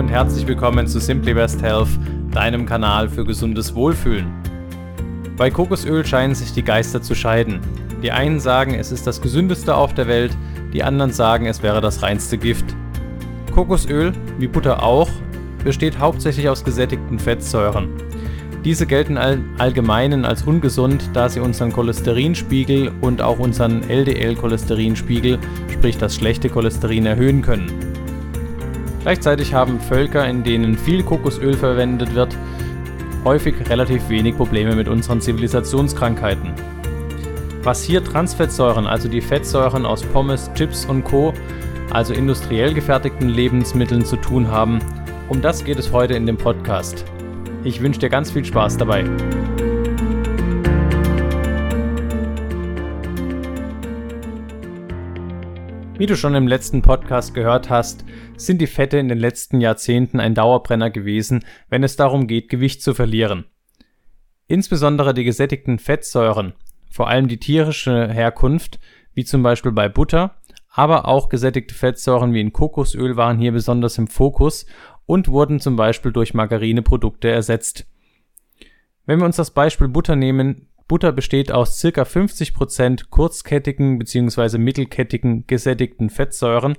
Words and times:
und 0.00 0.08
herzlich 0.08 0.46
willkommen 0.46 0.86
zu 0.86 0.98
Simply 0.98 1.34
Best 1.34 1.60
Health, 1.60 1.90
deinem 2.32 2.64
Kanal 2.64 3.06
für 3.06 3.22
gesundes 3.22 3.74
Wohlfühlen. 3.74 4.32
Bei 5.36 5.50
Kokosöl 5.50 6.06
scheinen 6.06 6.34
sich 6.34 6.54
die 6.54 6.62
Geister 6.62 7.02
zu 7.02 7.14
scheiden. 7.14 7.60
Die 8.02 8.10
einen 8.10 8.40
sagen, 8.40 8.74
es 8.74 8.92
ist 8.92 9.06
das 9.06 9.20
gesündeste 9.20 9.74
auf 9.74 9.92
der 9.92 10.08
Welt, 10.08 10.34
die 10.72 10.82
anderen 10.82 11.12
sagen, 11.12 11.44
es 11.44 11.62
wäre 11.62 11.82
das 11.82 12.02
reinste 12.02 12.38
Gift. 12.38 12.64
Kokosöl, 13.54 14.14
wie 14.38 14.46
Butter 14.46 14.82
auch, 14.82 15.10
besteht 15.64 15.98
hauptsächlich 15.98 16.48
aus 16.48 16.64
gesättigten 16.64 17.18
Fettsäuren. 17.18 17.90
Diese 18.64 18.86
gelten 18.86 19.18
all 19.18 19.38
allgemeinen 19.58 20.24
als 20.24 20.44
ungesund, 20.44 21.10
da 21.12 21.28
sie 21.28 21.40
unseren 21.40 21.74
Cholesterinspiegel 21.74 22.90
und 23.02 23.20
auch 23.20 23.38
unseren 23.38 23.82
LDL-Cholesterinspiegel, 23.90 25.38
sprich 25.70 25.98
das 25.98 26.14
schlechte 26.14 26.48
Cholesterin, 26.48 27.04
erhöhen 27.04 27.42
können. 27.42 27.89
Gleichzeitig 29.02 29.54
haben 29.54 29.80
Völker, 29.80 30.26
in 30.28 30.42
denen 30.42 30.76
viel 30.76 31.02
Kokosöl 31.02 31.56
verwendet 31.56 32.14
wird, 32.14 32.36
häufig 33.24 33.54
relativ 33.68 34.08
wenig 34.08 34.36
Probleme 34.36 34.74
mit 34.74 34.88
unseren 34.88 35.20
Zivilisationskrankheiten. 35.20 36.52
Was 37.62 37.82
hier 37.82 38.02
Transfettsäuren, 38.02 38.86
also 38.86 39.08
die 39.08 39.20
Fettsäuren 39.20 39.84
aus 39.84 40.02
Pommes, 40.02 40.50
Chips 40.54 40.84
und 40.84 41.04
Co., 41.04 41.34
also 41.90 42.14
industriell 42.14 42.72
gefertigten 42.72 43.28
Lebensmitteln 43.28 44.04
zu 44.04 44.16
tun 44.16 44.48
haben, 44.48 44.78
um 45.28 45.40
das 45.42 45.64
geht 45.64 45.78
es 45.78 45.92
heute 45.92 46.14
in 46.14 46.26
dem 46.26 46.36
Podcast. 46.36 47.04
Ich 47.64 47.82
wünsche 47.82 48.00
dir 48.00 48.08
ganz 48.08 48.30
viel 48.30 48.44
Spaß 48.44 48.78
dabei. 48.78 49.04
Wie 56.00 56.06
du 56.06 56.16
schon 56.16 56.34
im 56.34 56.48
letzten 56.48 56.80
Podcast 56.80 57.34
gehört 57.34 57.68
hast, 57.68 58.06
sind 58.38 58.62
die 58.62 58.66
Fette 58.66 58.96
in 58.96 59.10
den 59.10 59.18
letzten 59.18 59.60
Jahrzehnten 59.60 60.18
ein 60.18 60.34
Dauerbrenner 60.34 60.88
gewesen, 60.88 61.44
wenn 61.68 61.84
es 61.84 61.96
darum 61.96 62.26
geht, 62.26 62.48
Gewicht 62.48 62.82
zu 62.82 62.94
verlieren. 62.94 63.44
Insbesondere 64.46 65.12
die 65.12 65.24
gesättigten 65.24 65.78
Fettsäuren, 65.78 66.54
vor 66.90 67.08
allem 67.08 67.28
die 67.28 67.36
tierische 67.36 68.08
Herkunft, 68.08 68.80
wie 69.12 69.26
zum 69.26 69.42
Beispiel 69.42 69.72
bei 69.72 69.90
Butter, 69.90 70.36
aber 70.70 71.06
auch 71.06 71.28
gesättigte 71.28 71.74
Fettsäuren 71.74 72.32
wie 72.32 72.40
in 72.40 72.54
Kokosöl 72.54 73.18
waren 73.18 73.38
hier 73.38 73.52
besonders 73.52 73.98
im 73.98 74.06
Fokus 74.06 74.64
und 75.04 75.28
wurden 75.28 75.60
zum 75.60 75.76
Beispiel 75.76 76.12
durch 76.12 76.32
Margarineprodukte 76.32 77.28
ersetzt. 77.28 77.86
Wenn 79.04 79.18
wir 79.18 79.26
uns 79.26 79.36
das 79.36 79.50
Beispiel 79.50 79.88
Butter 79.88 80.16
nehmen, 80.16 80.66
Butter 80.90 81.12
besteht 81.12 81.52
aus 81.52 81.80
ca. 81.80 82.02
50% 82.02 83.10
kurzkettigen 83.10 84.00
bzw. 84.00 84.58
mittelkettigen 84.58 85.46
gesättigten 85.46 86.10
Fettsäuren 86.10 86.76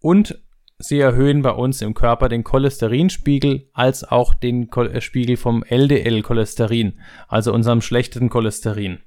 und 0.00 0.42
sie 0.78 0.98
erhöhen 0.98 1.40
bei 1.42 1.52
uns 1.52 1.80
im 1.80 1.94
Körper 1.94 2.28
den 2.28 2.42
Cholesterinspiegel 2.42 3.68
als 3.72 4.02
auch 4.02 4.34
den 4.34 4.68
äh, 4.72 5.00
Spiegel 5.00 5.36
vom 5.36 5.62
LDL-Cholesterin, 5.62 6.98
also 7.28 7.54
unserem 7.54 7.82
schlechten 7.82 8.30
Cholesterin. 8.30 8.98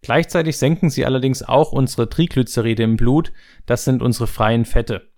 Gleichzeitig 0.00 0.56
senken 0.56 0.88
sie 0.88 1.04
allerdings 1.04 1.42
auch 1.42 1.70
unsere 1.70 2.08
Triglyceride 2.08 2.82
im 2.82 2.96
Blut, 2.96 3.34
das 3.66 3.84
sind 3.84 4.00
unsere 4.00 4.26
freien 4.26 4.64
Fette. 4.64 5.12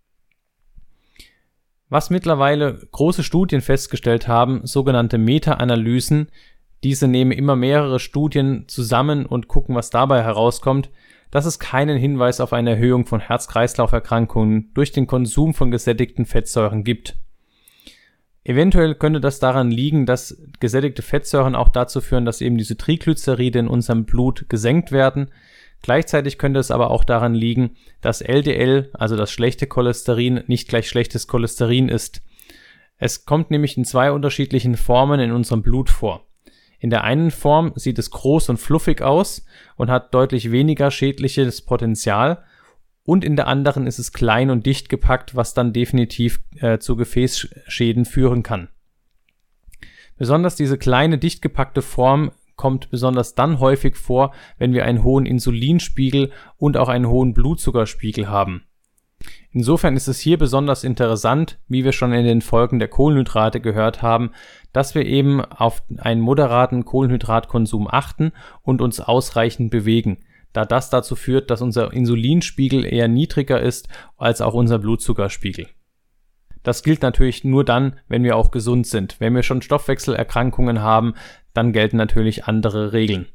Was 1.90 2.10
mittlerweile 2.10 2.88
große 2.90 3.22
Studien 3.22 3.60
festgestellt 3.60 4.26
haben, 4.26 4.66
sogenannte 4.66 5.16
Meta-Analysen, 5.16 6.28
diese 6.84 7.08
nehmen 7.08 7.32
immer 7.32 7.56
mehrere 7.56 7.98
Studien 7.98 8.64
zusammen 8.68 9.26
und 9.26 9.48
gucken, 9.48 9.74
was 9.74 9.90
dabei 9.90 10.22
herauskommt, 10.22 10.90
dass 11.30 11.46
es 11.46 11.58
keinen 11.58 11.98
Hinweis 11.98 12.40
auf 12.40 12.52
eine 12.52 12.70
Erhöhung 12.70 13.06
von 13.06 13.20
Herz-Kreislauf-Erkrankungen 13.20 14.70
durch 14.74 14.92
den 14.92 15.08
Konsum 15.08 15.54
von 15.54 15.70
gesättigten 15.70 16.26
Fettsäuren 16.26 16.84
gibt. 16.84 17.16
Eventuell 18.44 18.94
könnte 18.94 19.20
das 19.20 19.40
daran 19.40 19.70
liegen, 19.70 20.06
dass 20.06 20.40
gesättigte 20.60 21.02
Fettsäuren 21.02 21.54
auch 21.54 21.70
dazu 21.70 22.00
führen, 22.00 22.26
dass 22.26 22.42
eben 22.42 22.58
diese 22.58 22.76
Triglyceride 22.76 23.58
in 23.58 23.68
unserem 23.68 24.04
Blut 24.04 24.48
gesenkt 24.48 24.92
werden, 24.92 25.30
Gleichzeitig 25.84 26.38
könnte 26.38 26.60
es 26.60 26.70
aber 26.70 26.90
auch 26.90 27.04
daran 27.04 27.34
liegen, 27.34 27.76
dass 28.00 28.22
LDL, 28.22 28.88
also 28.94 29.16
das 29.16 29.30
schlechte 29.30 29.66
Cholesterin, 29.66 30.42
nicht 30.46 30.66
gleich 30.66 30.88
schlechtes 30.88 31.26
Cholesterin 31.26 31.90
ist. 31.90 32.22
Es 32.96 33.26
kommt 33.26 33.50
nämlich 33.50 33.76
in 33.76 33.84
zwei 33.84 34.10
unterschiedlichen 34.10 34.78
Formen 34.78 35.20
in 35.20 35.30
unserem 35.30 35.60
Blut 35.60 35.90
vor. 35.90 36.26
In 36.84 36.90
der 36.90 37.02
einen 37.02 37.30
Form 37.30 37.72
sieht 37.76 37.98
es 37.98 38.10
groß 38.10 38.50
und 38.50 38.58
fluffig 38.58 39.00
aus 39.00 39.46
und 39.76 39.90
hat 39.90 40.12
deutlich 40.12 40.50
weniger 40.50 40.90
schädliches 40.90 41.62
Potenzial 41.62 42.44
und 43.04 43.24
in 43.24 43.36
der 43.36 43.46
anderen 43.46 43.86
ist 43.86 43.98
es 43.98 44.12
klein 44.12 44.50
und 44.50 44.66
dicht 44.66 44.90
gepackt, 44.90 45.34
was 45.34 45.54
dann 45.54 45.72
definitiv 45.72 46.40
äh, 46.60 46.76
zu 46.76 46.96
Gefäßschäden 46.96 48.04
führen 48.04 48.42
kann. 48.42 48.68
Besonders 50.18 50.56
diese 50.56 50.76
kleine 50.76 51.16
dicht 51.16 51.40
gepackte 51.40 51.80
Form 51.80 52.32
kommt 52.54 52.90
besonders 52.90 53.34
dann 53.34 53.60
häufig 53.60 53.96
vor, 53.96 54.34
wenn 54.58 54.74
wir 54.74 54.84
einen 54.84 55.02
hohen 55.02 55.24
Insulinspiegel 55.24 56.32
und 56.58 56.76
auch 56.76 56.90
einen 56.90 57.08
hohen 57.08 57.32
Blutzuckerspiegel 57.32 58.28
haben. 58.28 58.66
Insofern 59.54 59.96
ist 59.96 60.08
es 60.08 60.18
hier 60.18 60.36
besonders 60.36 60.82
interessant, 60.82 61.60
wie 61.68 61.84
wir 61.84 61.92
schon 61.92 62.12
in 62.12 62.24
den 62.24 62.42
Folgen 62.42 62.80
der 62.80 62.88
Kohlenhydrate 62.88 63.60
gehört 63.60 64.02
haben, 64.02 64.32
dass 64.72 64.96
wir 64.96 65.06
eben 65.06 65.40
auf 65.42 65.84
einen 65.96 66.20
moderaten 66.20 66.84
Kohlenhydratkonsum 66.84 67.86
achten 67.88 68.32
und 68.62 68.82
uns 68.82 68.98
ausreichend 68.98 69.70
bewegen, 69.70 70.18
da 70.52 70.64
das 70.64 70.90
dazu 70.90 71.14
führt, 71.14 71.52
dass 71.52 71.62
unser 71.62 71.92
Insulinspiegel 71.92 72.84
eher 72.84 73.06
niedriger 73.06 73.60
ist 73.60 73.88
als 74.16 74.40
auch 74.40 74.54
unser 74.54 74.80
Blutzuckerspiegel. 74.80 75.68
Das 76.64 76.82
gilt 76.82 77.02
natürlich 77.02 77.44
nur 77.44 77.64
dann, 77.64 78.00
wenn 78.08 78.24
wir 78.24 78.36
auch 78.36 78.50
gesund 78.50 78.88
sind. 78.88 79.20
Wenn 79.20 79.36
wir 79.36 79.44
schon 79.44 79.62
Stoffwechselerkrankungen 79.62 80.80
haben, 80.80 81.14
dann 81.52 81.72
gelten 81.72 81.96
natürlich 81.96 82.46
andere 82.46 82.92
Regeln. 82.92 83.26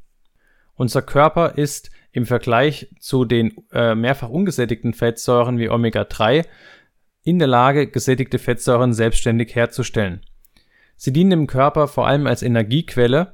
Unser 0.75 1.01
Körper 1.01 1.57
ist 1.57 1.91
im 2.11 2.25
Vergleich 2.25 2.87
zu 2.99 3.25
den 3.25 3.53
äh, 3.71 3.95
mehrfach 3.95 4.29
ungesättigten 4.29 4.93
Fettsäuren 4.93 5.57
wie 5.57 5.69
Omega-3 5.69 6.45
in 7.23 7.39
der 7.39 7.47
Lage, 7.47 7.87
gesättigte 7.87 8.39
Fettsäuren 8.39 8.93
selbstständig 8.93 9.55
herzustellen. 9.55 10.21
Sie 10.95 11.13
dienen 11.13 11.31
im 11.31 11.47
Körper 11.47 11.87
vor 11.87 12.07
allem 12.07 12.27
als 12.27 12.43
Energiequelle 12.43 13.33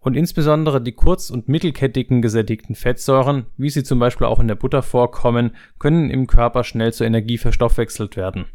und 0.00 0.16
insbesondere 0.16 0.82
die 0.82 0.92
kurz- 0.92 1.30
und 1.30 1.48
mittelkettigen 1.48 2.22
gesättigten 2.22 2.74
Fettsäuren, 2.74 3.46
wie 3.56 3.70
sie 3.70 3.84
zum 3.84 3.98
Beispiel 3.98 4.26
auch 4.26 4.40
in 4.40 4.48
der 4.48 4.54
Butter 4.54 4.82
vorkommen, 4.82 5.56
können 5.78 6.10
im 6.10 6.26
Körper 6.26 6.64
schnell 6.64 6.92
zur 6.92 7.06
Energie 7.06 7.38
verstoffwechselt 7.38 8.16
werden. 8.16 8.46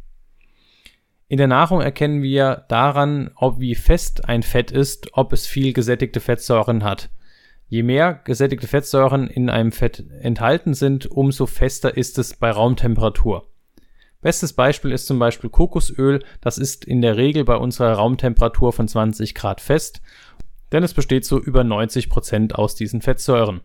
In 1.28 1.38
der 1.38 1.48
Nahrung 1.48 1.82
erkennen 1.82 2.24
wir 2.24 2.66
daran, 2.70 3.32
ob 3.36 3.60
wie 3.60 3.76
fest 3.76 4.28
ein 4.28 4.44
Fett 4.44 4.72
ist, 4.72 5.10
ob 5.14 5.32
es 5.32 5.46
viel 5.46 5.74
gesättigte 5.74 6.20
Fettsäuren 6.20 6.84
hat. 6.84 7.10
Je 7.70 7.84
mehr 7.84 8.20
gesättigte 8.24 8.68
Fettsäuren 8.68 9.28
in 9.28 9.50
einem 9.50 9.72
Fett 9.72 10.04
enthalten 10.22 10.74
sind, 10.74 11.06
umso 11.06 11.46
fester 11.46 11.96
ist 11.96 12.18
es 12.18 12.36
bei 12.36 12.50
Raumtemperatur. 12.50 13.48
Bestes 14.22 14.54
Beispiel 14.54 14.92
ist 14.92 15.06
zum 15.06 15.20
Beispiel 15.20 15.50
Kokosöl, 15.50 16.24
das 16.42 16.58
ist 16.58 16.84
in 16.84 17.02
der 17.02 17.16
Regel 17.16 17.46
bei 17.46 17.56
unserer 17.56 17.94
Raumtemperatur 17.94 18.74
von 18.74 18.88
20 18.88 19.36
Grad 19.36 19.62
fest, 19.62 20.02
denn 20.72 20.84
es 20.84 20.94
besteht 20.94 21.26
so 21.26 21.40
über 21.40 21.64
90 21.64 22.10
Prozent 22.10 22.56
aus 22.56 22.76
diesen 22.76 23.02
Fettsäuren. 23.02 23.62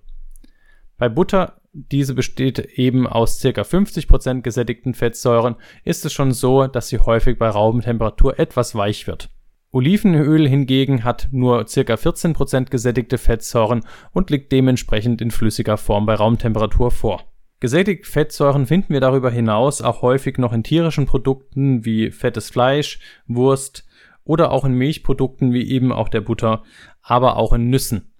Bei 0.97 1.09
Butter 1.09 1.60
diese 1.75 2.14
besteht 2.14 2.60
eben 2.60 3.06
aus 3.06 3.41
ca. 3.41 3.48
50% 3.48 4.43
gesättigten 4.43 4.94
Fettsäuren, 4.94 5.56
ist 5.82 6.04
es 6.04 6.12
schon 6.12 6.32
so, 6.32 6.69
dass 6.69 6.88
sie 6.88 6.98
häufig 6.98 7.37
bei 7.37 7.48
Raumtemperatur 7.48 8.38
etwas 8.38 8.76
weich 8.76 9.09
wird. 9.09 9.28
Olivenöl 9.75 10.49
hingegen 10.49 11.05
hat 11.05 11.29
nur 11.32 11.65
ca. 11.65 11.94
14% 11.94 12.71
gesättigte 12.71 13.19
Fettsäuren 13.19 13.85
und 14.12 14.31
liegt 14.31 14.53
dementsprechend 14.53 15.21
in 15.21 15.31
flüssiger 15.31 15.76
Form 15.76 16.06
bei 16.06 16.15
Raumtemperatur 16.15 16.91
vor. 16.91 17.25
Gesättigte 17.61 18.09
Fettsäuren 18.09 18.67
finden 18.67 18.93
wir 18.93 19.00
darüber 19.00 19.31
hinaus 19.31 19.82
auch 19.82 20.03
häufig 20.03 20.38
noch 20.38 20.53
in 20.53 20.62
tierischen 20.62 21.06
Produkten 21.06 21.85
wie 21.85 22.11
fettes 22.11 22.50
Fleisch, 22.50 23.00
Wurst 23.26 23.85
oder 24.25 24.53
auch 24.53 24.65
in 24.65 24.73
Milchprodukten 24.75 25.53
wie 25.53 25.69
eben 25.71 25.93
auch 25.93 26.09
der 26.09 26.20
Butter, 26.20 26.62
aber 27.03 27.37
auch 27.37 27.53
in 27.53 27.69
Nüssen 27.69 28.15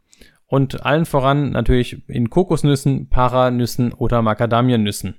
und 0.47 0.85
allen 0.85 1.05
voran 1.05 1.51
natürlich 1.51 2.09
in 2.09 2.31
Kokosnüssen, 2.31 3.09
Paranüssen 3.09 3.93
oder 3.93 4.23
Macadamiennüssen. 4.23 5.19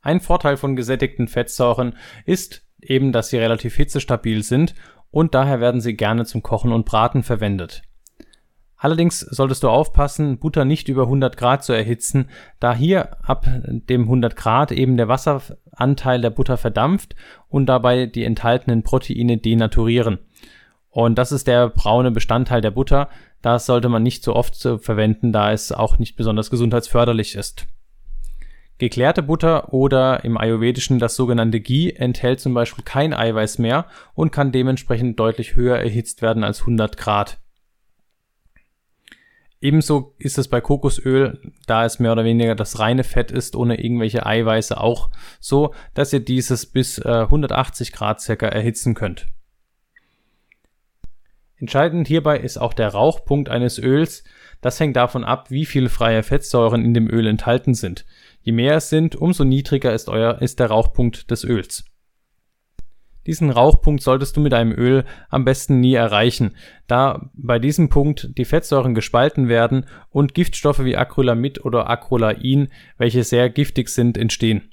Ein 0.00 0.20
Vorteil 0.20 0.56
von 0.56 0.76
gesättigten 0.76 1.28
Fettsäuren 1.28 1.96
ist 2.24 2.64
eben, 2.80 3.12
dass 3.12 3.28
sie 3.28 3.38
relativ 3.38 3.76
hitzestabil 3.76 4.42
sind 4.42 4.74
und 5.10 5.34
daher 5.34 5.60
werden 5.60 5.80
sie 5.80 5.96
gerne 5.96 6.24
zum 6.24 6.42
Kochen 6.42 6.72
und 6.72 6.84
Braten 6.84 7.22
verwendet. 7.22 7.82
Allerdings 8.80 9.20
solltest 9.20 9.64
du 9.64 9.68
aufpassen, 9.68 10.38
Butter 10.38 10.64
nicht 10.64 10.88
über 10.88 11.02
100 11.02 11.36
Grad 11.36 11.64
zu 11.64 11.72
erhitzen, 11.72 12.30
da 12.60 12.74
hier 12.74 13.16
ab 13.26 13.46
dem 13.64 14.02
100 14.02 14.36
Grad 14.36 14.70
eben 14.70 14.96
der 14.96 15.08
Wasseranteil 15.08 16.20
der 16.20 16.30
Butter 16.30 16.56
verdampft 16.56 17.16
und 17.48 17.66
dabei 17.66 18.06
die 18.06 18.22
enthaltenen 18.22 18.84
Proteine 18.84 19.38
denaturieren. 19.38 20.20
Und 20.90 21.18
das 21.18 21.32
ist 21.32 21.48
der 21.48 21.68
braune 21.68 22.12
Bestandteil 22.12 22.60
der 22.60 22.70
Butter. 22.70 23.08
Das 23.42 23.66
sollte 23.66 23.88
man 23.88 24.04
nicht 24.04 24.22
so 24.22 24.34
oft 24.34 24.56
verwenden, 24.56 25.32
da 25.32 25.52
es 25.52 25.72
auch 25.72 25.98
nicht 25.98 26.16
besonders 26.16 26.48
gesundheitsförderlich 26.48 27.34
ist. 27.34 27.66
Geklärte 28.78 29.24
Butter 29.24 29.72
oder 29.72 30.24
im 30.24 30.38
Ayurvedischen 30.38 31.00
das 31.00 31.16
sogenannte 31.16 31.60
Ghee 31.60 31.90
enthält 31.90 32.38
zum 32.38 32.54
Beispiel 32.54 32.84
kein 32.84 33.12
Eiweiß 33.12 33.58
mehr 33.58 33.86
und 34.14 34.30
kann 34.30 34.52
dementsprechend 34.52 35.18
deutlich 35.18 35.56
höher 35.56 35.78
erhitzt 35.78 36.22
werden 36.22 36.44
als 36.44 36.60
100 36.60 36.96
Grad. 36.96 37.40
Ebenso 39.60 40.14
ist 40.18 40.38
es 40.38 40.46
bei 40.46 40.60
Kokosöl, 40.60 41.52
da 41.66 41.84
es 41.84 41.98
mehr 41.98 42.12
oder 42.12 42.24
weniger 42.24 42.54
das 42.54 42.78
reine 42.78 43.02
Fett 43.02 43.32
ist, 43.32 43.56
ohne 43.56 43.82
irgendwelche 43.82 44.24
Eiweiße, 44.24 44.80
auch 44.80 45.10
so, 45.40 45.74
dass 45.94 46.12
ihr 46.12 46.20
dieses 46.20 46.64
bis 46.66 46.98
äh, 46.98 47.08
180 47.08 47.92
Grad 47.92 48.20
circa 48.20 48.46
erhitzen 48.46 48.94
könnt. 48.94 49.26
Entscheidend 51.56 52.06
hierbei 52.06 52.38
ist 52.38 52.56
auch 52.56 52.72
der 52.72 52.90
Rauchpunkt 52.90 53.48
eines 53.48 53.80
Öls. 53.80 54.22
Das 54.60 54.78
hängt 54.78 54.94
davon 54.94 55.24
ab, 55.24 55.50
wie 55.50 55.66
viele 55.66 55.88
freie 55.88 56.22
Fettsäuren 56.22 56.84
in 56.84 56.94
dem 56.94 57.10
Öl 57.10 57.26
enthalten 57.26 57.74
sind. 57.74 58.06
Je 58.42 58.52
mehr 58.52 58.76
es 58.76 58.88
sind, 58.88 59.16
umso 59.16 59.44
niedriger 59.44 59.92
ist, 59.92 60.08
euer, 60.08 60.40
ist 60.40 60.58
der 60.60 60.68
Rauchpunkt 60.68 61.30
des 61.30 61.44
Öls. 61.44 61.84
Diesen 63.26 63.50
Rauchpunkt 63.50 64.02
solltest 64.02 64.36
du 64.36 64.40
mit 64.40 64.54
einem 64.54 64.72
Öl 64.72 65.04
am 65.28 65.44
besten 65.44 65.80
nie 65.80 65.92
erreichen, 65.92 66.56
da 66.86 67.30
bei 67.34 67.58
diesem 67.58 67.90
Punkt 67.90 68.30
die 68.38 68.46
Fettsäuren 68.46 68.94
gespalten 68.94 69.48
werden 69.48 69.84
und 70.08 70.32
Giftstoffe 70.32 70.82
wie 70.82 70.96
Acrylamid 70.96 71.62
oder 71.62 71.90
Acrolain, 71.90 72.68
welche 72.96 73.24
sehr 73.24 73.50
giftig 73.50 73.90
sind, 73.90 74.16
entstehen. 74.16 74.72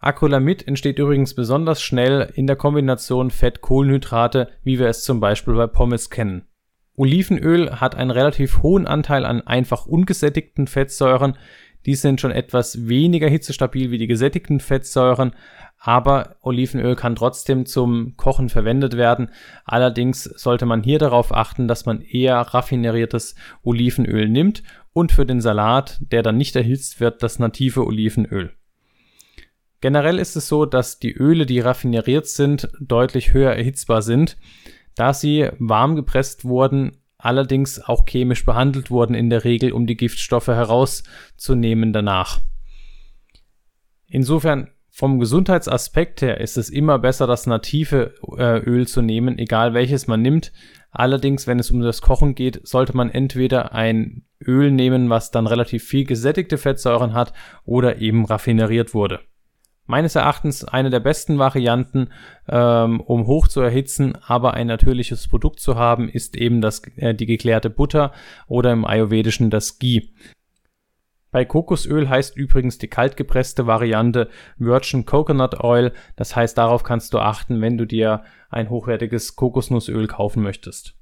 Acrylamid 0.00 0.68
entsteht 0.68 0.98
übrigens 0.98 1.34
besonders 1.34 1.82
schnell 1.82 2.30
in 2.34 2.46
der 2.46 2.56
Kombination 2.56 3.30
Fett-Kohlenhydrate, 3.30 4.48
wie 4.62 4.78
wir 4.78 4.88
es 4.88 5.02
zum 5.02 5.20
Beispiel 5.20 5.54
bei 5.54 5.66
Pommes 5.66 6.10
kennen. 6.10 6.46
Olivenöl 6.96 7.80
hat 7.80 7.94
einen 7.94 8.10
relativ 8.10 8.62
hohen 8.62 8.86
Anteil 8.86 9.24
an 9.24 9.46
einfach 9.46 9.86
ungesättigten 9.86 10.66
Fettsäuren. 10.66 11.38
Die 11.86 11.94
sind 11.94 12.20
schon 12.20 12.30
etwas 12.30 12.88
weniger 12.88 13.28
hitzestabil 13.28 13.90
wie 13.90 13.98
die 13.98 14.06
gesättigten 14.06 14.60
Fettsäuren, 14.60 15.32
aber 15.78 16.36
Olivenöl 16.42 16.94
kann 16.94 17.16
trotzdem 17.16 17.64
zum 17.64 18.16
Kochen 18.16 18.50
verwendet 18.50 18.96
werden. 18.96 19.30
Allerdings 19.64 20.24
sollte 20.24 20.66
man 20.66 20.82
hier 20.82 20.98
darauf 20.98 21.34
achten, 21.34 21.68
dass 21.68 21.86
man 21.86 22.02
eher 22.02 22.36
raffineriertes 22.36 23.34
Olivenöl 23.62 24.28
nimmt 24.28 24.62
und 24.92 25.12
für 25.12 25.24
den 25.24 25.40
Salat, 25.40 25.98
der 26.00 26.22
dann 26.22 26.36
nicht 26.36 26.54
erhitzt 26.54 27.00
wird, 27.00 27.22
das 27.22 27.38
native 27.38 27.86
Olivenöl. 27.86 28.52
Generell 29.80 30.18
ist 30.18 30.36
es 30.36 30.48
so, 30.48 30.66
dass 30.66 30.98
die 30.98 31.12
Öle, 31.12 31.46
die 31.46 31.60
raffineriert 31.60 32.26
sind, 32.26 32.68
deutlich 32.80 33.32
höher 33.32 33.52
erhitzbar 33.52 34.02
sind, 34.02 34.36
da 34.94 35.14
sie 35.14 35.48
warm 35.58 35.96
gepresst 35.96 36.44
wurden, 36.44 36.99
allerdings 37.24 37.80
auch 37.80 38.06
chemisch 38.06 38.44
behandelt 38.44 38.90
wurden 38.90 39.14
in 39.14 39.30
der 39.30 39.44
Regel, 39.44 39.72
um 39.72 39.86
die 39.86 39.96
Giftstoffe 39.96 40.48
herauszunehmen 40.48 41.92
danach. 41.92 42.40
Insofern 44.06 44.70
vom 44.88 45.20
Gesundheitsaspekt 45.20 46.20
her 46.20 46.40
ist 46.40 46.56
es 46.56 46.68
immer 46.68 46.98
besser, 46.98 47.26
das 47.26 47.46
native 47.46 48.14
äh, 48.36 48.58
Öl 48.58 48.88
zu 48.88 49.02
nehmen, 49.02 49.38
egal 49.38 49.72
welches 49.72 50.08
man 50.08 50.20
nimmt. 50.20 50.52
Allerdings, 50.90 51.46
wenn 51.46 51.60
es 51.60 51.70
um 51.70 51.80
das 51.80 52.02
Kochen 52.02 52.34
geht, 52.34 52.66
sollte 52.66 52.96
man 52.96 53.10
entweder 53.10 53.72
ein 53.72 54.24
Öl 54.44 54.72
nehmen, 54.72 55.08
was 55.08 55.30
dann 55.30 55.46
relativ 55.46 55.84
viel 55.84 56.04
gesättigte 56.04 56.58
Fettsäuren 56.58 57.14
hat 57.14 57.32
oder 57.64 58.00
eben 58.00 58.24
raffineriert 58.24 58.92
wurde 58.92 59.20
meines 59.90 60.14
Erachtens 60.14 60.64
eine 60.64 60.88
der 60.88 61.00
besten 61.00 61.38
Varianten, 61.38 62.08
ähm, 62.48 63.00
um 63.00 63.26
hoch 63.26 63.48
zu 63.48 63.60
erhitzen, 63.60 64.16
aber 64.26 64.54
ein 64.54 64.68
natürliches 64.68 65.28
Produkt 65.28 65.60
zu 65.60 65.76
haben, 65.76 66.08
ist 66.08 66.36
eben 66.36 66.60
das, 66.60 66.82
äh, 66.96 67.14
die 67.14 67.26
geklärte 67.26 67.68
Butter 67.68 68.12
oder 68.46 68.72
im 68.72 68.86
Ayurvedischen 68.86 69.50
das 69.50 69.78
Ghee. 69.78 70.08
Bei 71.32 71.44
Kokosöl 71.44 72.08
heißt 72.08 72.36
übrigens 72.36 72.78
die 72.78 72.88
kaltgepresste 72.88 73.66
Variante 73.66 74.28
Virgin 74.56 75.04
Coconut 75.06 75.62
Oil. 75.62 75.92
Das 76.16 76.34
heißt, 76.34 76.58
darauf 76.58 76.82
kannst 76.82 77.14
du 77.14 77.18
achten, 77.18 77.60
wenn 77.60 77.78
du 77.78 77.84
dir 77.84 78.24
ein 78.48 78.68
hochwertiges 78.68 79.36
Kokosnussöl 79.36 80.08
kaufen 80.08 80.42
möchtest. 80.42 80.99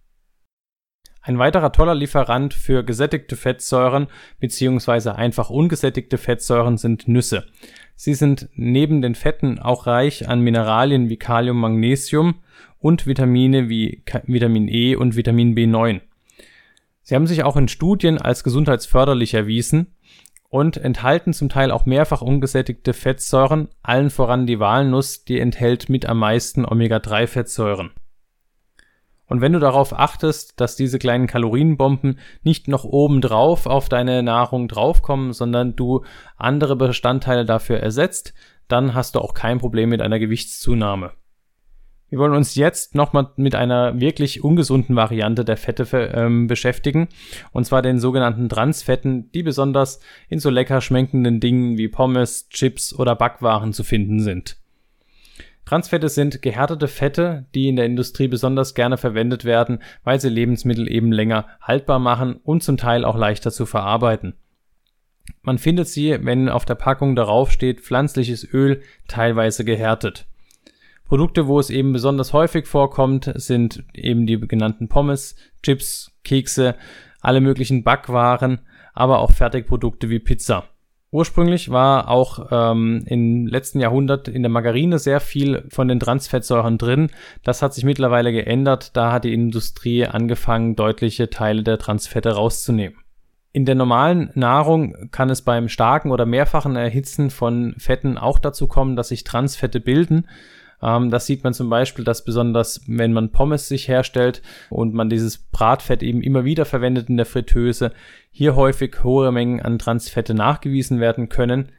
Ein 1.28 1.38
weiterer 1.38 1.72
toller 1.72 1.94
Lieferant 1.94 2.54
für 2.54 2.82
gesättigte 2.82 3.36
Fettsäuren 3.36 4.06
bzw. 4.40 5.10
einfach 5.10 5.50
ungesättigte 5.50 6.16
Fettsäuren 6.16 6.78
sind 6.78 7.06
Nüsse. 7.06 7.44
Sie 7.96 8.14
sind 8.14 8.48
neben 8.54 9.02
den 9.02 9.14
Fetten 9.14 9.58
auch 9.58 9.86
reich 9.86 10.26
an 10.26 10.40
Mineralien 10.40 11.10
wie 11.10 11.18
Kalium, 11.18 11.60
Magnesium 11.60 12.36
und 12.78 13.06
Vitamine 13.06 13.68
wie 13.68 14.02
Vitamin 14.24 14.68
E 14.68 14.96
und 14.96 15.16
Vitamin 15.16 15.54
B9. 15.54 16.00
Sie 17.02 17.14
haben 17.14 17.26
sich 17.26 17.42
auch 17.44 17.58
in 17.58 17.68
Studien 17.68 18.16
als 18.16 18.42
gesundheitsförderlich 18.42 19.34
erwiesen 19.34 19.88
und 20.48 20.78
enthalten 20.78 21.34
zum 21.34 21.50
Teil 21.50 21.72
auch 21.72 21.84
mehrfach 21.84 22.22
ungesättigte 22.22 22.94
Fettsäuren, 22.94 23.68
allen 23.82 24.08
voran 24.08 24.46
die 24.46 24.60
Walnuss, 24.60 25.26
die 25.26 25.40
enthält 25.40 25.90
mit 25.90 26.06
am 26.06 26.20
meisten 26.20 26.64
Omega-3-Fettsäuren. 26.64 27.90
Und 29.28 29.40
wenn 29.40 29.52
du 29.52 29.60
darauf 29.60 29.96
achtest, 29.96 30.58
dass 30.60 30.74
diese 30.74 30.98
kleinen 30.98 31.26
Kalorienbomben 31.26 32.18
nicht 32.42 32.66
noch 32.66 32.84
obendrauf 32.84 33.66
auf 33.66 33.88
deine 33.88 34.22
Nahrung 34.22 34.68
draufkommen, 34.68 35.32
sondern 35.32 35.76
du 35.76 36.04
andere 36.36 36.76
Bestandteile 36.76 37.44
dafür 37.44 37.78
ersetzt, 37.78 38.34
dann 38.68 38.94
hast 38.94 39.14
du 39.14 39.20
auch 39.20 39.34
kein 39.34 39.58
Problem 39.58 39.90
mit 39.90 40.02
einer 40.02 40.18
Gewichtszunahme. 40.18 41.12
Wir 42.10 42.18
wollen 42.18 42.32
uns 42.32 42.54
jetzt 42.54 42.94
nochmal 42.94 43.28
mit 43.36 43.54
einer 43.54 44.00
wirklich 44.00 44.42
ungesunden 44.42 44.96
Variante 44.96 45.44
der 45.44 45.58
Fette 45.58 45.84
ähm, 46.14 46.46
beschäftigen, 46.46 47.08
und 47.52 47.64
zwar 47.66 47.82
den 47.82 47.98
sogenannten 47.98 48.48
Transfetten, 48.48 49.30
die 49.32 49.42
besonders 49.42 50.00
in 50.30 50.38
so 50.38 50.48
lecker 50.48 50.80
schmeckenden 50.80 51.38
Dingen 51.38 51.76
wie 51.76 51.88
Pommes, 51.88 52.48
Chips 52.48 52.94
oder 52.94 53.14
Backwaren 53.14 53.74
zu 53.74 53.84
finden 53.84 54.20
sind. 54.20 54.56
Transfette 55.68 56.08
sind 56.08 56.40
gehärtete 56.40 56.88
Fette, 56.88 57.44
die 57.54 57.68
in 57.68 57.76
der 57.76 57.84
Industrie 57.84 58.26
besonders 58.26 58.72
gerne 58.72 58.96
verwendet 58.96 59.44
werden, 59.44 59.80
weil 60.02 60.18
sie 60.18 60.30
Lebensmittel 60.30 60.90
eben 60.90 61.12
länger 61.12 61.44
haltbar 61.60 61.98
machen 61.98 62.40
und 62.42 62.62
zum 62.62 62.78
Teil 62.78 63.04
auch 63.04 63.18
leichter 63.18 63.50
zu 63.50 63.66
verarbeiten. 63.66 64.32
Man 65.42 65.58
findet 65.58 65.86
sie, 65.88 66.24
wenn 66.24 66.48
auf 66.48 66.64
der 66.64 66.74
Packung 66.74 67.14
darauf 67.16 67.50
steht 67.50 67.82
pflanzliches 67.82 68.48
Öl, 68.50 68.80
teilweise 69.08 69.62
gehärtet. 69.62 70.26
Produkte, 71.04 71.48
wo 71.48 71.60
es 71.60 71.68
eben 71.68 71.92
besonders 71.92 72.32
häufig 72.32 72.66
vorkommt, 72.66 73.30
sind 73.34 73.84
eben 73.92 74.26
die 74.26 74.40
genannten 74.40 74.88
Pommes, 74.88 75.36
Chips, 75.62 76.12
Kekse, 76.24 76.76
alle 77.20 77.42
möglichen 77.42 77.84
Backwaren, 77.84 78.60
aber 78.94 79.18
auch 79.18 79.32
Fertigprodukte 79.32 80.08
wie 80.08 80.18
Pizza. 80.18 80.64
Ursprünglich 81.10 81.70
war 81.70 82.08
auch 82.08 82.48
ähm, 82.50 83.02
im 83.06 83.46
letzten 83.46 83.80
Jahrhundert 83.80 84.28
in 84.28 84.42
der 84.42 84.50
Margarine 84.50 84.98
sehr 84.98 85.20
viel 85.20 85.66
von 85.70 85.88
den 85.88 86.00
Transfettsäuren 86.00 86.76
drin. 86.76 87.10
Das 87.42 87.62
hat 87.62 87.72
sich 87.72 87.84
mittlerweile 87.84 88.30
geändert. 88.30 88.94
Da 88.94 89.12
hat 89.12 89.24
die 89.24 89.32
Industrie 89.32 90.04
angefangen, 90.04 90.76
deutliche 90.76 91.30
Teile 91.30 91.62
der 91.62 91.78
Transfette 91.78 92.32
rauszunehmen. 92.32 92.98
In 93.52 93.64
der 93.64 93.74
normalen 93.74 94.30
Nahrung 94.34 95.10
kann 95.10 95.30
es 95.30 95.40
beim 95.40 95.70
starken 95.70 96.10
oder 96.10 96.26
mehrfachen 96.26 96.76
Erhitzen 96.76 97.30
von 97.30 97.74
Fetten 97.78 98.18
auch 98.18 98.38
dazu 98.38 98.68
kommen, 98.68 98.94
dass 98.94 99.08
sich 99.08 99.24
Transfette 99.24 99.80
bilden. 99.80 100.28
Ähm, 100.82 101.10
das 101.10 101.26
sieht 101.26 101.44
man 101.44 101.54
zum 101.54 101.70
Beispiel, 101.70 102.04
dass 102.04 102.24
besonders, 102.24 102.82
wenn 102.86 103.12
man 103.12 103.32
Pommes 103.32 103.68
sich 103.68 103.88
herstellt 103.88 104.42
und 104.70 104.94
man 104.94 105.10
dieses 105.10 105.38
Bratfett 105.38 106.02
eben 106.02 106.22
immer 106.22 106.44
wieder 106.44 106.64
verwendet 106.64 107.08
in 107.08 107.16
der 107.16 107.26
Fritteuse, 107.26 107.92
hier 108.30 108.56
häufig 108.56 109.02
hohe 109.02 109.32
Mengen 109.32 109.60
an 109.60 109.78
Transfette 109.78 110.34
nachgewiesen 110.34 111.00
werden 111.00 111.28
können. 111.28 111.72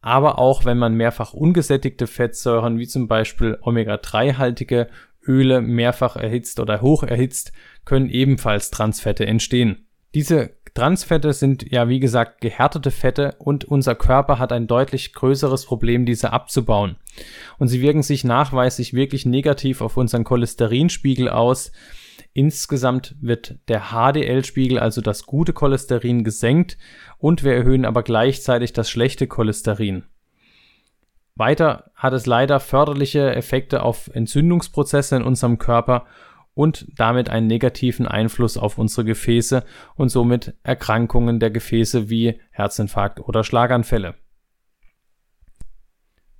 Aber 0.00 0.38
auch 0.38 0.64
wenn 0.64 0.78
man 0.78 0.94
mehrfach 0.94 1.32
ungesättigte 1.32 2.06
Fettsäuren 2.06 2.78
wie 2.78 2.86
zum 2.86 3.08
Beispiel 3.08 3.58
Omega-3-haltige 3.60 4.88
Öle 5.26 5.60
mehrfach 5.60 6.16
erhitzt 6.16 6.60
oder 6.60 6.80
hoch 6.80 7.02
erhitzt, 7.02 7.52
können 7.84 8.08
ebenfalls 8.08 8.70
Transfette 8.70 9.26
entstehen. 9.26 9.86
Diese 10.14 10.55
Transfette 10.76 11.32
sind 11.32 11.72
ja 11.72 11.88
wie 11.88 12.00
gesagt 12.00 12.40
gehärtete 12.40 12.90
Fette 12.90 13.34
und 13.38 13.64
unser 13.64 13.94
Körper 13.94 14.38
hat 14.38 14.52
ein 14.52 14.66
deutlich 14.66 15.14
größeres 15.14 15.64
Problem, 15.64 16.06
diese 16.06 16.32
abzubauen. 16.32 16.96
Und 17.58 17.68
sie 17.68 17.80
wirken 17.80 18.02
sich 18.02 18.22
nachweislich 18.24 18.92
wirklich 18.92 19.26
negativ 19.26 19.80
auf 19.80 19.96
unseren 19.96 20.24
Cholesterinspiegel 20.24 21.28
aus. 21.28 21.72
Insgesamt 22.34 23.16
wird 23.20 23.56
der 23.68 23.90
HDL-Spiegel, 23.90 24.78
also 24.78 25.00
das 25.00 25.24
gute 25.24 25.54
Cholesterin, 25.54 26.22
gesenkt 26.22 26.76
und 27.18 27.42
wir 27.42 27.54
erhöhen 27.54 27.86
aber 27.86 28.02
gleichzeitig 28.02 28.74
das 28.74 28.90
schlechte 28.90 29.26
Cholesterin. 29.26 30.04
Weiter 31.34 31.90
hat 31.94 32.12
es 32.12 32.26
leider 32.26 32.60
förderliche 32.60 33.34
Effekte 33.34 33.82
auf 33.82 34.10
Entzündungsprozesse 34.12 35.16
in 35.16 35.22
unserem 35.22 35.58
Körper 35.58 36.06
und 36.56 36.86
damit 36.96 37.28
einen 37.28 37.46
negativen 37.46 38.08
Einfluss 38.08 38.56
auf 38.56 38.78
unsere 38.78 39.04
Gefäße 39.04 39.62
und 39.94 40.08
somit 40.08 40.54
Erkrankungen 40.62 41.38
der 41.38 41.50
Gefäße 41.50 42.08
wie 42.08 42.40
Herzinfarkt 42.50 43.20
oder 43.20 43.44
Schlaganfälle. 43.44 44.14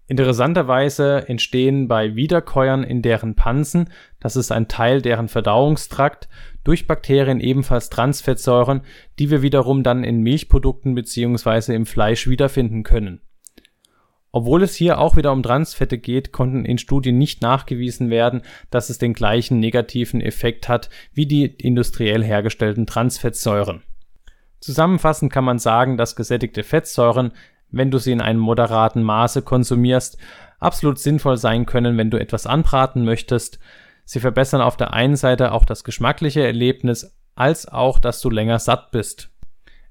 Interessanterweise 0.09 1.29
entstehen 1.29 1.87
bei 1.87 2.17
Wiederkäuern 2.17 2.83
in 2.83 3.03
deren 3.03 3.35
Pansen, 3.35 3.91
das 4.19 4.37
ist 4.37 4.53
ein 4.53 4.69
Teil 4.69 5.03
deren 5.03 5.29
Verdauungstrakt, 5.29 6.29
durch 6.65 6.87
Bakterien 6.87 7.41
ebenfalls 7.41 7.91
Transfettsäuren, 7.91 8.83
die 9.19 9.31
wir 9.31 9.43
wiederum 9.43 9.83
dann 9.83 10.03
in 10.03 10.23
Milchprodukten 10.23 10.95
bzw. 10.95 11.75
im 11.75 11.85
Fleisch 11.85 12.27
wiederfinden 12.27 12.85
können. 12.85 13.21
Obwohl 14.37 14.63
es 14.63 14.75
hier 14.75 14.99
auch 14.99 15.17
wieder 15.17 15.33
um 15.33 15.43
Transfette 15.43 15.97
geht, 15.97 16.31
konnten 16.31 16.67
in 16.67 16.77
Studien 16.77 17.17
nicht 17.17 17.41
nachgewiesen 17.41 18.11
werden, 18.11 18.43
dass 18.69 18.91
es 18.91 18.99
den 18.99 19.15
gleichen 19.15 19.61
negativen 19.61 20.21
Effekt 20.21 20.69
hat 20.69 20.91
wie 21.15 21.25
die 21.25 21.47
industriell 21.47 22.23
hergestellten 22.23 22.87
Transfettsäuren. 22.87 23.83
Zusammenfassend 24.61 25.33
kann 25.33 25.45
man 25.45 25.59
sagen, 25.59 25.97
dass 25.97 26.17
gesättigte 26.17 26.65
Fettsäuren 26.65 27.33
wenn 27.71 27.91
du 27.91 27.99
sie 27.99 28.13
in 28.13 28.21
einem 28.21 28.41
moderaten 28.41 29.03
Maße 29.03 29.43
konsumierst, 29.43 30.19
absolut 30.59 30.99
sinnvoll 30.99 31.37
sein 31.37 31.67
können, 31.67 31.97
wenn 31.97 32.11
du 32.11 32.21
etwas 32.21 32.47
anbraten 32.47 33.05
möchtest. 33.05 33.59
Sie 34.05 34.21
verbessern 34.21 34.61
auf 34.61 34.77
der 34.77 34.93
einen 34.93 35.17
Seite 35.17 35.53
auch 35.53 35.65
das 35.65 35.83
geschmackliche 35.83 36.45
Erlebnis, 36.45 37.17
als 37.35 37.67
auch, 37.67 37.99
dass 37.99 38.21
du 38.21 38.31
länger 38.31 38.59
satt 38.59 38.91
bist. 38.93 39.31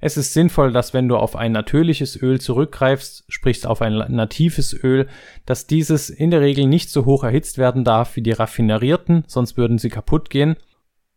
Es 0.05 0.17
ist 0.17 0.33
sinnvoll, 0.33 0.71
dass 0.71 0.93
wenn 0.93 1.07
du 1.07 1.17
auf 1.17 1.35
ein 1.35 1.51
natürliches 1.51 2.15
Öl 2.21 2.39
zurückgreifst, 2.39 3.23
sprich 3.27 3.65
auf 3.65 3.81
ein 3.81 3.95
natives 4.09 4.71
Öl, 4.71 5.07
dass 5.47 5.65
dieses 5.65 6.11
in 6.11 6.29
der 6.29 6.41
Regel 6.41 6.67
nicht 6.67 6.91
so 6.91 7.05
hoch 7.05 7.23
erhitzt 7.23 7.57
werden 7.57 7.83
darf 7.83 8.15
wie 8.15 8.21
die 8.21 8.31
raffinerierten, 8.31 9.23
sonst 9.25 9.57
würden 9.57 9.79
sie 9.79 9.89
kaputt 9.89 10.29
gehen. 10.29 10.57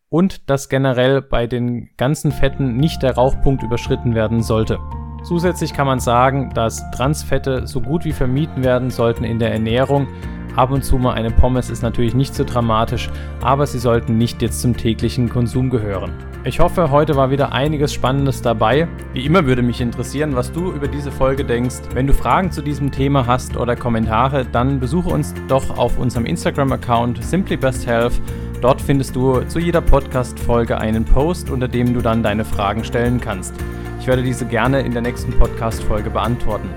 Und 0.08 0.48
dass 0.48 0.70
generell 0.70 1.20
bei 1.20 1.46
den 1.46 1.90
ganzen 1.98 2.32
Fetten 2.32 2.78
nicht 2.78 3.02
der 3.02 3.16
Rauchpunkt 3.16 3.62
überschritten 3.62 4.14
werden 4.14 4.42
sollte. 4.42 4.78
Zusätzlich 5.22 5.74
kann 5.74 5.86
man 5.86 6.00
sagen, 6.00 6.50
dass 6.54 6.90
Transfette 6.92 7.66
so 7.66 7.82
gut 7.82 8.06
wie 8.06 8.12
vermieden 8.12 8.64
werden 8.64 8.88
sollten 8.88 9.24
in 9.24 9.38
der 9.38 9.52
Ernährung. 9.52 10.08
Ab 10.56 10.70
und 10.70 10.82
zu 10.82 10.96
mal 10.96 11.12
eine 11.12 11.30
Pommes 11.30 11.68
ist 11.68 11.82
natürlich 11.82 12.14
nicht 12.14 12.34
so 12.34 12.42
dramatisch, 12.42 13.10
aber 13.42 13.66
sie 13.66 13.80
sollten 13.80 14.16
nicht 14.16 14.40
jetzt 14.40 14.62
zum 14.62 14.74
täglichen 14.74 15.28
Konsum 15.28 15.68
gehören. 15.68 16.27
Ich 16.44 16.60
hoffe, 16.60 16.92
heute 16.92 17.16
war 17.16 17.30
wieder 17.30 17.52
einiges 17.52 17.92
Spannendes 17.92 18.40
dabei. 18.40 18.86
Wie 19.12 19.26
immer 19.26 19.44
würde 19.44 19.60
mich 19.60 19.80
interessieren, 19.80 20.36
was 20.36 20.52
du 20.52 20.70
über 20.70 20.86
diese 20.86 21.10
Folge 21.10 21.44
denkst. 21.44 21.80
Wenn 21.94 22.06
du 22.06 22.14
Fragen 22.14 22.52
zu 22.52 22.62
diesem 22.62 22.92
Thema 22.92 23.26
hast 23.26 23.56
oder 23.56 23.74
Kommentare, 23.74 24.46
dann 24.46 24.78
besuche 24.78 25.08
uns 25.08 25.34
doch 25.48 25.76
auf 25.76 25.98
unserem 25.98 26.26
Instagram-Account 26.26 27.22
simplybesthealth. 27.24 28.20
Dort 28.60 28.80
findest 28.80 29.16
du 29.16 29.40
zu 29.42 29.58
jeder 29.58 29.80
Podcast-Folge 29.80 30.78
einen 30.78 31.04
Post, 31.04 31.50
unter 31.50 31.66
dem 31.66 31.92
du 31.92 32.00
dann 32.00 32.22
deine 32.22 32.44
Fragen 32.44 32.84
stellen 32.84 33.20
kannst. 33.20 33.54
Ich 34.00 34.06
werde 34.06 34.22
diese 34.22 34.46
gerne 34.46 34.80
in 34.80 34.92
der 34.92 35.02
nächsten 35.02 35.32
Podcast-Folge 35.32 36.08
beantworten. 36.08 36.68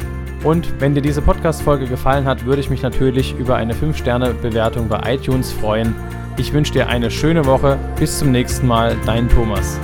Und 0.44 0.82
wenn 0.82 0.96
dir 0.96 1.02
diese 1.04 1.22
Podcast-Folge 1.22 1.86
gefallen 1.86 2.26
hat, 2.26 2.46
würde 2.46 2.62
ich 2.62 2.72
mich 2.72 2.82
natürlich 2.82 3.38
über 3.38 3.58
eine 3.58 3.76
5-Sterne-Bewertung 3.76 4.90
bei 4.90 5.14
iTunes 5.14 5.52
freuen. 5.52 5.94
Ich 6.38 6.54
wünsche 6.54 6.74
dir 6.74 6.88
eine 6.88 7.12
schöne 7.12 7.46
Woche. 7.46 7.78
Bis 8.00 8.20
zum 8.20 8.32
nächsten 8.32 8.68
Mal, 8.68 8.96
dein 9.06 9.30
Thomas. 9.30 9.80